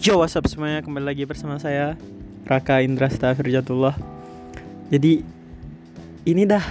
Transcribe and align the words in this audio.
Yo 0.00 0.16
what's 0.16 0.32
up 0.32 0.48
semuanya? 0.48 0.80
Kembali 0.80 1.12
lagi 1.12 1.28
bersama 1.28 1.60
saya 1.60 1.92
Raka 2.48 2.80
Indra 2.80 3.12
Stafirjatullah 3.12 3.92
Jadi 4.88 5.20
ini 6.24 6.48
dah. 6.48 6.64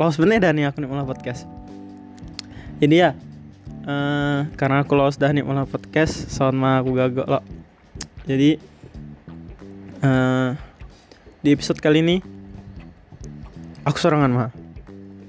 Lost 0.00 0.16
bener 0.16 0.40
dah 0.40 0.56
nih 0.56 0.72
aku 0.72 0.80
nih 0.80 0.88
malah 0.88 1.04
podcast. 1.04 1.44
Jadi 2.80 2.96
ya 2.96 3.12
eh, 3.84 4.38
Karena 4.56 4.88
aku 4.88 4.96
lost 4.96 5.20
dah 5.20 5.28
nih 5.28 5.44
malah 5.44 5.68
podcast 5.68 6.32
mah 6.56 6.80
aku 6.80 6.96
gagal 6.96 7.28
lo 7.28 7.44
Jadi 8.24 8.56
eh, 10.00 10.48
Di 11.44 11.48
episode 11.52 11.84
kali 11.84 12.00
ini 12.00 12.16
Aku 13.84 14.00
sorangan 14.00 14.32
mah. 14.32 14.50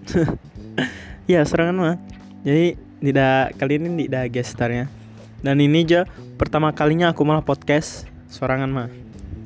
Ya 1.27 1.43
sorangan 1.43 1.75
mah. 1.75 1.95
Jadi 2.47 2.79
tidak 3.03 3.51
kali 3.59 3.83
ini 3.83 4.07
tidak 4.07 4.31
gestarnya 4.31 4.96
dan 5.47 5.63
ini 5.63 5.87
aja 5.87 6.03
pertama 6.35 6.75
kalinya 6.75 7.15
aku 7.15 7.23
malah 7.23 7.39
podcast 7.39 8.03
sorangan 8.27 8.67
mah. 8.67 8.91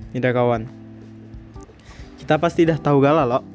Tidak 0.10 0.34
kawan. 0.34 0.66
Kita 2.18 2.42
pasti 2.42 2.66
dah 2.66 2.82
tahu 2.82 3.06
gala 3.06 3.22
lo 3.22 3.46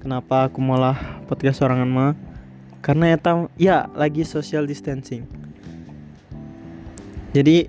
kenapa 0.00 0.48
aku 0.48 0.56
malah 0.64 0.96
podcast 1.28 1.60
sorangan 1.60 1.84
mah? 1.84 2.16
Karena 2.80 3.12
ya 3.12 3.18
tahu 3.20 3.52
ya 3.60 3.92
lagi 3.92 4.24
social 4.24 4.64
distancing. 4.64 5.28
Jadi 7.36 7.68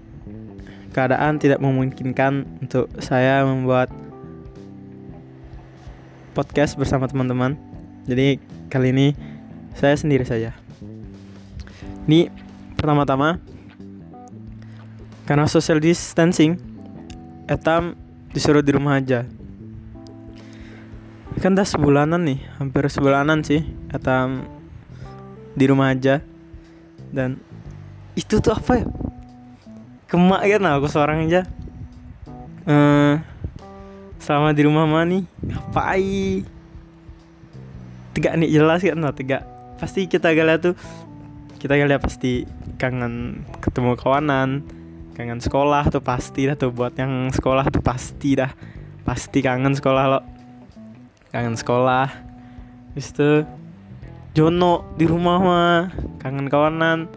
keadaan 0.95 1.35
tidak 1.35 1.59
memungkinkan 1.59 2.63
untuk 2.63 2.87
saya 3.03 3.43
membuat 3.43 3.91
podcast 6.31 6.79
bersama 6.79 7.11
teman-teman. 7.11 7.59
Jadi 8.07 8.39
kali 8.71 8.95
ini 8.95 9.07
saya 9.75 9.99
sendiri 9.99 10.23
saja. 10.23 10.55
Ini 12.07 12.31
pertama-tama 12.79 13.56
karena 15.27 15.43
social 15.43 15.83
distancing 15.83 16.55
etam 17.51 17.99
disuruh 18.31 18.63
di 18.63 18.71
rumah 18.71 18.95
aja. 18.95 19.27
Kan 21.43 21.53
dah 21.53 21.67
sebulanan 21.67 22.23
nih 22.23 22.39
hampir 22.57 22.87
sebulanan 22.87 23.43
sih 23.43 23.61
etam 23.91 24.47
di 25.51 25.67
rumah 25.67 25.91
aja. 25.91 26.23
Dan 27.11 27.43
itu 28.15 28.39
tuh 28.39 28.55
apa 28.55 28.81
ya? 28.81 28.85
Kemak 30.07 30.47
kan 30.47 30.63
aku 30.71 30.87
seorang 30.87 31.27
aja. 31.27 31.43
Eh 32.63 33.19
selama 34.23 34.55
di 34.55 34.63
rumah 34.63 34.87
mah 34.87 35.03
nih 35.03 35.23
ngapain? 35.43 36.47
Tegak 38.15 38.33
nih 38.39 38.49
jelas 38.49 38.79
kan 38.79 38.97
nah 38.97 39.11
tegak. 39.11 39.43
Pasti 39.75 40.07
kita 40.07 40.31
gala 40.31 40.55
tuh 40.57 40.73
kita 41.59 41.75
gala 41.75 41.99
pasti 41.99 42.47
kangen 42.79 43.43
ketemu 43.59 43.99
kawanan 43.99 44.65
kangen 45.17 45.41
sekolah 45.41 45.89
tuh 45.89 46.05
pasti 46.05 46.45
dah 46.45 46.53
tuh 46.53 46.69
buat 46.69 46.93
yang 46.93 47.33
sekolah 47.33 47.73
tuh 47.73 47.81
pasti 47.81 48.37
dah. 48.37 48.53
Pasti 49.01 49.41
kangen 49.41 49.73
sekolah 49.73 50.03
lo. 50.05 50.21
Kangen 51.33 51.57
sekolah. 51.57 52.05
Terus 52.93 53.09
tuh 53.17 53.37
Jono 54.37 54.93
di 54.93 55.09
rumah 55.09 55.41
mah 55.41 55.89
kangen 56.21 56.45
kawanan 56.45 57.09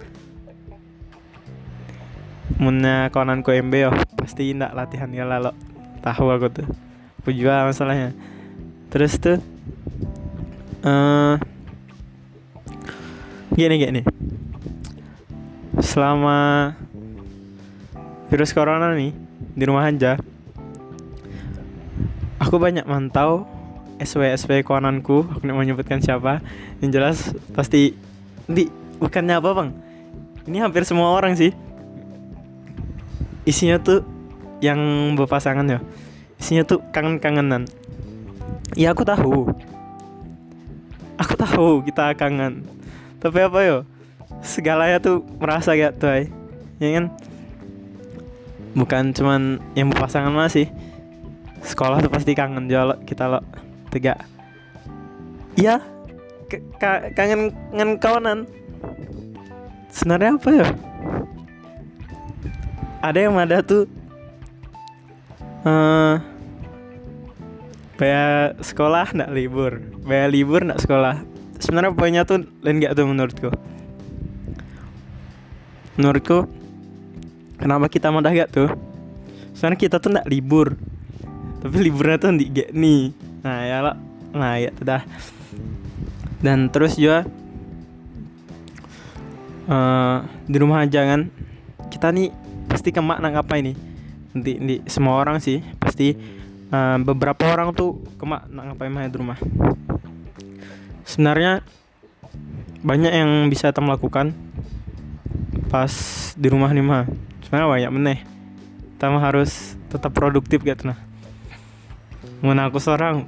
Munnya 2.57 3.12
kawanan 3.12 3.45
ku 3.45 3.53
MB 3.53 3.75
yo 3.77 3.92
pasti 4.17 4.57
ndak 4.57 4.73
latihan 4.73 5.12
ya 5.12 5.29
lo. 5.29 5.53
Tahu 6.01 6.25
aku 6.33 6.48
tuh. 6.48 6.69
Aku 7.20 7.37
juga 7.37 7.69
masalahnya. 7.69 8.17
Terus 8.89 9.20
tuh 9.20 9.37
eh 10.89 11.37
gini 13.53 13.77
gini. 13.77 14.03
Selama 15.85 16.73
virus 18.31 18.55
corona 18.55 18.95
nih 18.95 19.12
di 19.58 19.64
rumah 19.67 19.91
aja. 19.91 20.17
Aku 22.41 22.57
banyak 22.57 22.86
mantau 22.86 23.45
SW 24.01 24.33
SW 24.39 24.64
kawananku 24.64 25.29
aku 25.29 25.42
nggak 25.45 25.57
mau 25.57 25.67
nyebutkan 25.67 26.01
siapa. 26.01 26.41
Yang 26.80 26.91
jelas 26.95 27.17
pasti 27.52 27.92
di 28.46 28.70
bukannya 29.02 29.36
apa 29.36 29.51
bang? 29.52 29.70
Ini 30.46 30.64
hampir 30.64 30.86
semua 30.86 31.13
orang 31.13 31.36
sih. 31.36 31.52
Isinya 33.45 33.77
tuh 33.83 34.07
yang 34.62 34.79
berpasangan 35.18 35.67
ya. 35.67 35.80
Isinya 36.41 36.64
tuh 36.64 36.80
kangen-kangenan. 36.95 37.68
Ya 38.79 38.95
aku 38.95 39.05
tahu. 39.05 39.52
Aku 41.20 41.35
tahu 41.36 41.85
kita 41.85 42.17
kangen. 42.17 42.64
Tapi 43.20 43.45
apa 43.45 43.58
yo 43.67 43.79
segalanya 44.41 45.02
tuh 45.02 45.20
merasa 45.36 45.77
gak 45.77 46.01
tuh 46.01 46.24
ya 46.80 46.89
kan 46.97 47.12
bukan 48.77 49.11
cuman 49.11 49.58
yang 49.75 49.91
berpasangan 49.91 50.31
masih 50.31 50.70
sekolah 51.61 52.01
tuh 52.01 52.13
pasti 52.13 52.33
kangen 52.33 52.70
juga 52.70 52.95
lo 52.95 52.97
kita 53.03 53.27
lo 53.27 53.41
tiga. 53.91 54.17
Iya 55.58 55.83
ka- 56.79 57.11
kangen 57.13 57.51
kangen 57.75 57.91
kawanan. 57.98 58.39
Sebenarnya 59.91 60.39
apa 60.39 60.48
ya? 60.55 60.67
Ada 63.01 63.19
yang 63.19 63.36
ada 63.36 63.59
tuh 63.64 63.85
eh 65.67 66.17
bayar 67.98 68.57
sekolah 68.63 69.13
ndak 69.13 69.30
libur. 69.35 69.83
Bayar 70.07 70.30
libur 70.33 70.63
ndak 70.64 70.80
sekolah. 70.80 71.20
Sebenarnya 71.61 71.92
poinnya 71.92 72.23
tuh 72.25 72.48
lain 72.64 72.80
gak 72.80 72.97
tuh 72.97 73.05
menurutku? 73.05 73.51
Menurutku 76.01 76.48
kenapa 77.61 77.87
kita 77.93 78.09
madah 78.09 78.33
gak 78.33 78.51
tuh? 78.51 78.73
Soalnya 79.53 79.77
kita 79.77 80.01
tuh 80.01 80.11
ndak 80.17 80.27
libur. 80.27 80.75
Tapi 81.61 81.77
liburnya 81.77 82.17
tuh 82.17 82.33
di 82.33 82.48
gak 82.48 82.73
nih. 82.73 83.13
Nah 83.45 83.59
ya 83.69 83.79
lah. 83.85 83.97
Nah 84.33 84.57
ya 84.57 84.73
tuh 84.73 84.85
dah. 84.89 85.03
Dan 86.41 86.73
terus 86.73 86.97
juga 86.97 87.29
eh, 89.69 90.17
di 90.48 90.57
rumah 90.57 90.89
aja 90.89 91.05
kan. 91.05 91.29
Kita 91.93 92.09
nih 92.09 92.33
pasti 92.65 92.89
kemak 92.91 93.21
nak 93.21 93.45
apa 93.45 93.61
ini? 93.61 93.77
Nanti 94.33 94.53
di 94.57 94.75
semua 94.89 95.21
orang 95.21 95.37
sih 95.45 95.61
pasti 95.77 96.17
eh, 96.73 96.97
beberapa 97.05 97.53
orang 97.53 97.77
tuh 97.77 98.01
kemak 98.17 98.48
nak 98.48 98.73
ngapain 98.73 98.89
mah 98.89 99.05
di 99.05 99.19
rumah. 99.21 99.39
Sebenarnya 101.05 101.61
banyak 102.81 103.13
yang 103.13 103.31
bisa 103.53 103.69
kita 103.69 103.85
lakukan 103.85 104.33
pas 105.69 105.92
di 106.35 106.48
rumah 106.48 106.73
nih 106.73 106.83
mah 106.83 107.05
sebenarnya 107.50 107.66
banyak 107.66 107.90
meneh. 107.90 108.18
Kita 108.94 109.11
harus 109.11 109.74
tetap 109.90 110.14
produktif 110.14 110.62
gitu 110.62 110.86
nah. 110.86 110.98
Mau 112.46 112.55
aku 112.55 112.78
seorang 112.78 113.27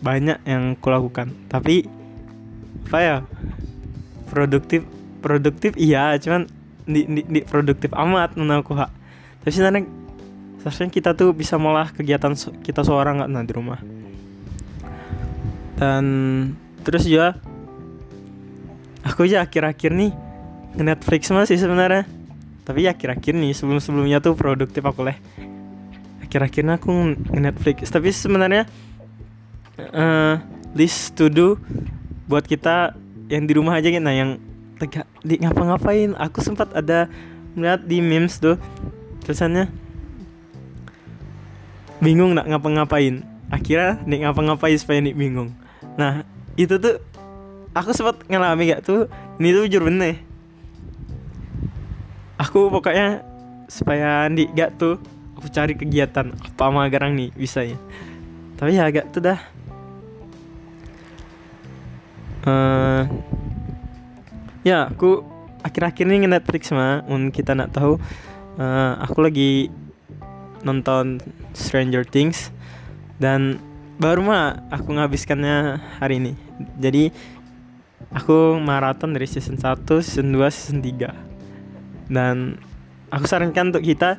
banyak 0.00 0.40
yang 0.48 0.80
kulakukan. 0.80 1.28
Tapi 1.52 1.84
apa 2.88 2.98
ya 2.98 3.16
produktif 4.32 4.82
produktif 5.20 5.76
iya 5.76 6.16
cuman 6.16 6.48
di, 6.88 7.04
di, 7.04 7.20
di 7.22 7.40
produktif 7.44 7.92
amat 7.92 8.34
menurut 8.34 8.64
aku 8.64 8.72
hak 8.74 8.90
tapi 9.40 9.50
sebenarnya 9.52 9.84
seharusnya 10.60 10.88
kita 10.92 11.10
tuh 11.16 11.32
bisa 11.32 11.56
malah 11.56 11.88
kegiatan 11.92 12.36
kita 12.60 12.84
seorang 12.84 13.20
nggak 13.20 13.30
nah 13.32 13.44
di 13.44 13.52
rumah. 13.56 13.80
Dan 15.80 16.04
terus 16.84 17.08
juga 17.08 17.40
aku 19.00 19.24
ya 19.24 19.40
akhir-akhir 19.40 19.96
nih 19.96 20.12
Netflix 20.76 21.32
masih 21.32 21.56
sebenarnya 21.56 22.04
tapi 22.62 22.86
akhir-akhir 22.86 23.34
nih 23.34 23.52
sebelum 23.56 23.80
sebelumnya 23.82 24.18
tuh 24.22 24.36
produktif 24.36 24.84
aku 24.84 25.06
leh. 25.06 25.18
Akhir-akhirnya 26.24 26.78
aku 26.78 27.16
nge 27.16 27.40
Netflix 27.40 27.90
tapi 27.90 28.14
sebenarnya 28.14 28.68
eh 29.80 30.34
list 30.76 31.18
to 31.18 31.26
do 31.26 31.58
buat 32.30 32.46
kita 32.46 32.94
yang 33.26 33.46
di 33.50 33.52
rumah 33.58 33.78
aja 33.78 33.90
gitu. 33.90 34.02
Nah 34.02 34.14
yang 34.14 34.38
tegak 34.78 35.06
di 35.26 35.42
ngapa-ngapain. 35.42 36.14
Aku 36.14 36.38
sempat 36.40 36.70
ada 36.76 37.10
melihat 37.58 37.82
di 37.82 37.98
memes 37.98 38.38
tuh 38.38 38.54
tulisannya 39.26 39.66
bingung 41.98 42.38
nak 42.38 42.46
ngapa-ngapain. 42.46 43.26
Akhirnya 43.50 43.98
nih 44.06 44.28
ngapa-ngapain 44.28 44.78
supaya 44.78 45.02
nih 45.02 45.14
bingung. 45.16 45.50
Nah 45.98 46.22
itu 46.54 46.78
tuh 46.78 47.02
aku 47.74 47.94
sempat 47.94 48.22
ngalami 48.26 48.74
gak 48.74 48.82
tuh 48.86 49.06
ini 49.38 49.54
tuh 49.54 49.62
jujur 49.66 49.86
bener 49.86 50.18
aku 52.40 52.72
pokoknya 52.72 53.20
supaya 53.68 54.24
nih 54.32 54.48
gak 54.56 54.80
tuh 54.80 54.96
aku 55.36 55.52
cari 55.52 55.76
kegiatan 55.76 56.32
apa 56.32 56.64
magarang 56.72 57.12
nih 57.12 57.28
bisa 57.36 57.60
ya. 57.60 57.76
Tapi 58.56 58.80
ya 58.80 58.88
agak 58.88 59.12
tuh 59.12 59.20
dah. 59.20 59.40
Eh 62.48 63.02
ya 64.64 64.88
aku 64.88 65.20
akhir-akhir 65.60 66.04
ini 66.08 66.24
nge-Netflix 66.24 66.72
mah 66.72 67.04
un 67.08 67.28
kita 67.28 67.52
nak 67.52 67.76
tahu 67.76 68.00
eh, 68.56 68.92
aku 69.00 69.18
lagi 69.20 69.68
nonton 70.64 71.20
Stranger 71.56 72.04
Things 72.04 72.52
dan 73.20 73.60
baru 74.00 74.24
mah 74.24 74.64
aku 74.72 74.96
nghabiskannya 74.96 75.80
hari 76.00 76.20
ini. 76.20 76.32
Jadi 76.80 77.12
aku 78.12 78.56
maraton 78.60 79.12
dari 79.12 79.28
season 79.28 79.60
1, 79.60 79.84
season 80.00 80.32
2, 80.32 80.48
season 80.48 80.80
3 80.80 81.29
dan 82.10 82.58
aku 83.14 83.24
sarankan 83.30 83.70
untuk 83.70 83.86
kita 83.86 84.18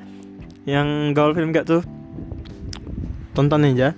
yang 0.63 1.11
gaul 1.11 1.35
film 1.35 1.51
gak 1.51 1.67
tuh 1.67 1.83
tonton 3.35 3.67
aja. 3.67 3.91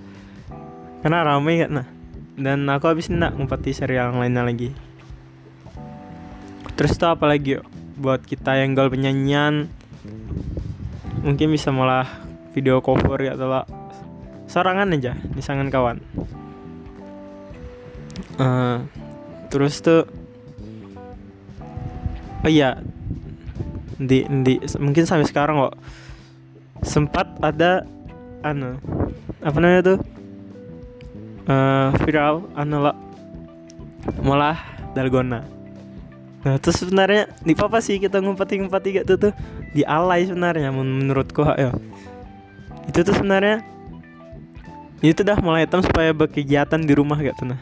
Karena 1.05 1.21
ramai 1.21 1.61
kan 1.61 1.71
nah. 1.71 1.87
Dan 2.33 2.65
aku 2.65 2.89
habis 2.89 3.13
nak 3.13 3.37
ngumpati 3.37 3.69
serial 3.69 4.09
yang 4.09 4.19
lainnya 4.19 4.41
lagi. 4.41 4.73
Terus 6.73 6.97
tuh 6.97 7.13
apa 7.13 7.29
lagi 7.29 7.61
yuk? 7.61 7.65
Buat 8.01 8.25
kita 8.25 8.57
yang 8.57 8.73
gaul 8.73 8.89
penyanyian 8.89 9.69
mungkin 11.23 11.55
bisa 11.55 11.71
malah 11.71 12.09
video 12.51 12.83
cover 12.83 13.15
ya 13.21 13.37
atau 13.39 13.63
sorangan 14.49 14.91
aja 14.91 15.15
di 15.15 15.39
sangan 15.39 15.69
kawan. 15.71 16.01
Uh, 18.41 18.81
terus 19.53 19.77
tuh 19.85 20.09
oh 22.41 22.49
iya 22.49 22.81
di 24.03 24.27
di 24.43 24.59
mungkin 24.79 25.03
sampai 25.07 25.27
sekarang 25.27 25.55
kok. 25.69 25.75
Sempat 26.83 27.39
ada 27.39 27.87
anu 28.43 28.75
apa 29.39 29.57
namanya 29.59 29.95
tuh? 29.95 29.99
Uh, 31.47 31.89
viral 32.03 32.47
anu 32.55 32.83
lah. 32.83 32.95
Malah 34.19 34.59
dalgona. 34.91 35.47
Nah 36.43 36.59
terus 36.59 36.83
sebenarnya 36.83 37.31
di 37.39 37.55
apa 37.55 37.79
sih 37.79 37.99
kita 37.99 38.19
ngumpeti 38.19 38.59
ngumpeti 38.59 38.99
gak 38.99 39.07
tuh. 39.07 39.17
Tuh 39.29 39.33
di 39.71 39.81
alay 39.87 40.27
sebenarnya 40.27 40.69
menurutku 40.75 41.43
ya. 41.55 41.71
Itu 42.91 43.07
tuh 43.07 43.15
sebenarnya 43.15 43.63
itu 45.03 45.19
dah 45.19 45.35
mulai 45.43 45.67
hitam 45.67 45.83
supaya 45.83 46.15
berkegiatan 46.15 46.79
di 46.79 46.93
rumah 46.95 47.19
gak 47.19 47.35
tuh 47.35 47.47
nah. 47.51 47.59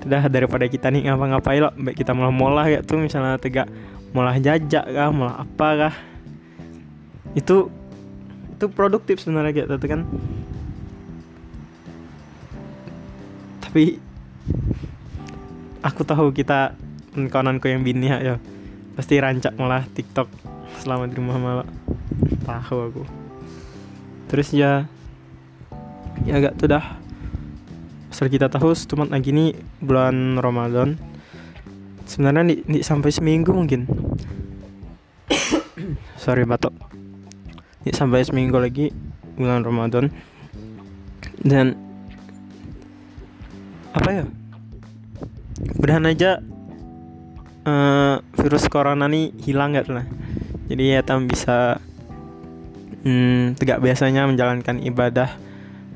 Udah 0.00 0.24
daripada 0.32 0.64
kita 0.64 0.88
nih 0.88 1.12
ngapa-ngapain 1.12 1.60
lah 1.60 1.72
baik 1.76 2.00
kita 2.00 2.16
malah 2.16 2.32
molah 2.32 2.64
ya 2.64 2.80
tuh 2.80 2.96
misalnya 2.96 3.36
tegak 3.36 3.68
malah 4.10 4.36
jajak 4.38 4.84
kah? 4.84 5.10
Malah 5.10 5.46
apa 5.46 5.68
kah? 5.76 5.94
Itu 7.34 7.70
itu 8.54 8.66
produktif 8.68 9.22
sebenarnya 9.22 9.64
gitu 9.64 9.86
kan. 9.88 10.04
Tapi 13.64 13.96
aku 15.80 16.02
tahu 16.02 16.34
kita 16.34 16.74
kawananku 17.16 17.70
yang 17.70 17.86
bini 17.86 18.10
ya 18.10 18.36
pasti 18.98 19.16
rancak 19.16 19.56
malah 19.56 19.86
TikTok 19.88 20.28
selama 20.82 21.08
di 21.08 21.14
rumah 21.16 21.36
malah. 21.38 21.68
Tahu 22.44 22.78
aku. 22.90 23.02
Terus 24.28 24.50
ya 24.54 24.86
ya 26.28 26.36
agak 26.36 26.60
tuh 26.60 26.68
dah 26.68 26.84
asal 28.12 28.28
kita 28.28 28.50
tahu 28.50 28.74
cuma 28.90 29.08
lagi 29.08 29.32
nih 29.32 29.56
bulan 29.80 30.36
Ramadan 30.36 30.98
sebenarnya 32.10 32.42
nih, 32.42 32.58
nih 32.66 32.82
sampai 32.82 33.14
seminggu 33.14 33.54
mungkin. 33.54 33.86
Sorry 36.22 36.42
batok. 36.42 36.74
Nih 37.86 37.94
sampai 37.94 38.26
seminggu 38.26 38.58
lagi 38.58 38.90
bulan 39.38 39.62
Ramadan. 39.62 40.10
Dan 41.38 41.78
apa 43.94 44.10
ya? 44.10 44.24
Mudahan 45.78 46.10
aja 46.10 46.42
uh, 47.62 48.18
virus 48.34 48.66
corona 48.66 49.06
nih 49.06 49.30
hilang 49.46 49.78
gak 49.78 49.86
lah. 49.86 50.06
Jadi 50.66 50.98
ya 50.98 51.06
tam 51.06 51.30
bisa 51.30 51.78
hmm, 53.06 53.54
tegak 53.54 53.78
biasanya 53.78 54.26
menjalankan 54.26 54.82
ibadah 54.82 55.30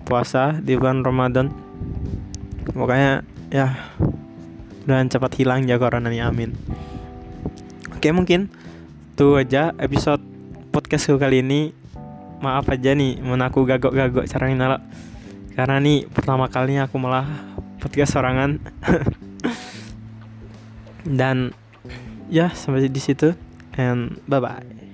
puasa 0.07 0.55
di 0.63 0.79
bulan 0.79 1.03
Ramadan. 1.03 1.51
Makanya 2.75 3.23
ya 3.51 3.77
dan 4.85 5.09
cepat 5.09 5.33
hilang 5.41 5.65
ya 5.65 5.81
nih 5.81 6.25
amin. 6.25 6.53
Oke 7.97 8.13
mungkin 8.13 8.53
tuh 9.17 9.41
aja 9.41 9.73
episode 9.81 10.21
podcastku 10.73 11.17
kali 11.17 11.41
ini. 11.41 11.73
Maaf 12.45 12.69
aja 12.69 12.93
nih, 12.93 13.25
menaku 13.25 13.65
gagok-gagok 13.65 14.29
cara 14.29 14.53
nyala. 14.53 14.79
Karena 15.57 15.81
nih 15.81 16.05
pertama 16.11 16.51
kalinya 16.53 16.85
aku 16.85 17.01
malah 17.01 17.25
podcast 17.81 18.19
sorangan. 18.19 18.61
Dan 21.05 21.57
ya 22.29 22.53
sampai 22.53 22.91
di 22.91 23.01
situ 23.01 23.33
and 23.81 24.21
bye 24.29 24.43
bye. 24.43 24.94